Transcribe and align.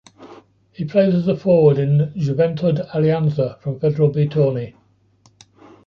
He 0.71 0.83
plays 0.83 1.13
as 1.13 1.27
a 1.27 1.35
forward 1.37 1.77
in 1.77 2.11
Juventud 2.17 2.89
Alianza 2.89 3.61
from 3.61 3.79
Federal 3.79 4.09
B 4.09 4.27
Tourney. 4.27 4.73